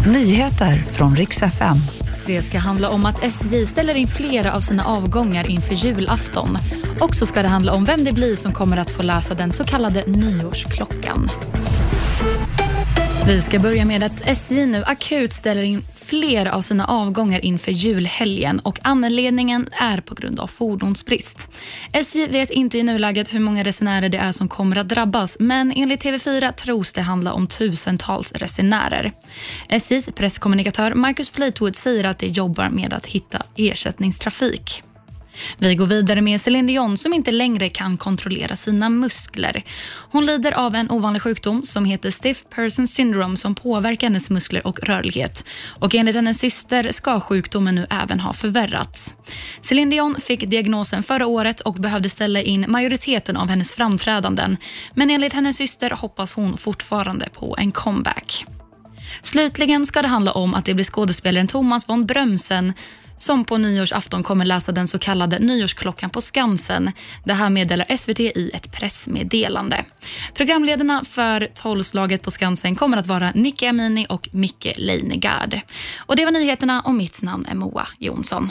Nyheter 0.00 0.76
från 0.76 1.16
riks 1.16 1.42
FM. 1.42 1.76
Det 2.26 2.42
ska 2.42 2.58
handla 2.58 2.90
om 2.90 3.06
att 3.06 3.24
SJ 3.24 3.66
ställer 3.66 3.96
in 3.96 4.08
flera 4.08 4.52
av 4.54 4.60
sina 4.60 4.84
avgångar 4.84 5.50
inför 5.50 5.74
julafton. 5.74 6.58
Och 7.00 7.14
så 7.14 7.26
ska 7.26 7.42
det 7.42 7.48
handla 7.48 7.72
om 7.72 7.84
vem 7.84 8.04
det 8.04 8.12
blir 8.12 8.36
som 8.36 8.52
kommer 8.52 8.76
att 8.76 8.90
få 8.90 9.02
läsa 9.02 9.34
den 9.34 9.52
så 9.52 9.64
kallade 9.64 10.04
nyårsklockan. 10.06 11.30
Vi 13.26 13.42
ska 13.42 13.58
börja 13.58 13.84
med 13.84 14.02
att 14.02 14.26
SJ 14.26 14.66
nu 14.66 14.84
akut 14.84 15.32
ställer 15.32 15.62
in 15.62 15.82
fler 16.04 16.46
av 16.46 16.60
sina 16.60 16.84
avgångar 16.84 17.44
inför 17.44 17.72
julhelgen 17.72 18.58
och 18.58 18.78
anledningen 18.82 19.68
är 19.72 20.00
på 20.00 20.14
grund 20.14 20.40
av 20.40 20.46
fordonsbrist. 20.46 21.48
SJ 21.92 22.26
vet 22.26 22.50
inte 22.50 22.78
i 22.78 22.82
nuläget 22.82 23.34
hur 23.34 23.40
många 23.40 23.64
resenärer 23.64 24.08
det 24.08 24.18
är 24.18 24.32
som 24.32 24.48
kommer 24.48 24.76
att 24.76 24.88
drabbas 24.88 25.36
men 25.40 25.72
enligt 25.76 26.04
TV4 26.04 26.52
tros 26.52 26.92
det 26.92 27.02
handla 27.02 27.32
om 27.32 27.46
tusentals 27.46 28.32
resenärer. 28.32 29.12
SJs 29.68 30.08
presskommunikatör 30.14 30.94
Marcus 30.94 31.30
Fleetwood 31.30 31.76
säger 31.76 32.04
att 32.04 32.18
de 32.18 32.26
jobbar 32.26 32.68
med 32.68 32.92
att 32.92 33.06
hitta 33.06 33.42
ersättningstrafik. 33.56 34.82
Vi 35.58 35.74
går 35.74 35.86
vidare 35.86 36.20
med 36.20 36.40
Céline 36.40 36.66
Dion 36.66 36.98
som 36.98 37.14
inte 37.14 37.32
längre 37.32 37.68
kan 37.68 37.96
kontrollera 37.96 38.56
sina 38.56 38.88
muskler. 38.88 39.62
Hon 40.10 40.26
lider 40.26 40.52
av 40.52 40.74
en 40.74 40.90
ovanlig 40.90 41.22
sjukdom 41.22 41.62
som 41.62 41.84
heter 41.84 42.10
stiff 42.10 42.44
person 42.50 42.88
syndrome 42.88 43.36
som 43.36 43.54
påverkar 43.54 44.06
hennes 44.06 44.30
muskler 44.30 44.66
och 44.66 44.80
rörlighet. 44.80 45.44
Och 45.68 45.94
enligt 45.94 46.16
hennes 46.16 46.38
syster 46.38 46.92
ska 46.92 47.20
sjukdomen 47.20 47.74
nu 47.74 47.86
även 47.90 48.20
ha 48.20 48.32
förvärrats. 48.32 49.14
Céline 49.60 49.90
Dion 49.90 50.16
fick 50.20 50.50
diagnosen 50.50 51.02
förra 51.02 51.26
året 51.26 51.60
och 51.60 51.74
behövde 51.74 52.08
ställa 52.08 52.42
in 52.42 52.64
majoriteten 52.68 53.36
av 53.36 53.48
hennes 53.48 53.72
framträdanden. 53.72 54.56
Men 54.94 55.10
enligt 55.10 55.32
hennes 55.32 55.56
syster 55.56 55.90
hoppas 55.90 56.34
hon 56.34 56.56
fortfarande 56.58 57.28
på 57.28 57.56
en 57.58 57.72
comeback. 57.72 58.46
Slutligen 59.22 59.86
ska 59.86 60.02
det 60.02 60.08
handla 60.08 60.32
om 60.32 60.54
att 60.54 60.64
det 60.64 60.74
blir 60.74 60.84
skådespelaren 60.84 61.46
Thomas 61.46 61.88
von 61.88 62.06
Brömsen 62.06 62.72
som 63.16 63.44
på 63.44 63.58
nyårsafton 63.58 64.22
kommer 64.22 64.44
läsa 64.44 64.72
den 64.72 64.88
så 64.88 64.98
kallade 64.98 65.38
nyårsklockan 65.38 66.10
på 66.10 66.20
Skansen. 66.20 66.90
Det 67.24 67.32
här 67.32 67.50
meddelar 67.50 67.96
SVT 67.96 68.20
i 68.20 68.50
ett 68.54 68.72
pressmeddelande. 68.72 69.84
Programledarna 70.34 71.04
för 71.04 71.48
tolvslaget 71.54 72.22
på 72.22 72.30
Skansen 72.30 72.76
kommer 72.76 72.96
att 72.96 73.06
vara 73.06 73.32
Nicky 73.34 73.66
Amini 73.66 74.06
och 74.08 74.28
Micke 74.32 74.72
Leijnegard. 74.76 75.60
Och 75.98 76.16
Det 76.16 76.24
var 76.24 76.32
nyheterna 76.32 76.80
och 76.80 76.94
mitt 76.94 77.22
namn 77.22 77.46
är 77.46 77.54
Moa 77.54 77.88
Jonsson. 77.98 78.50